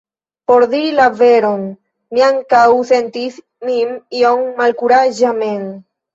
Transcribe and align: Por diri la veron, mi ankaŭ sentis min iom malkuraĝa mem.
Por 0.51 0.61
diri 0.69 0.93
la 0.99 1.03
veron, 1.19 1.61
mi 2.15 2.23
ankaŭ 2.29 2.63
sentis 2.93 3.39
min 3.71 3.95
iom 4.23 4.43
malkuraĝa 4.65 5.37
mem. 5.45 5.71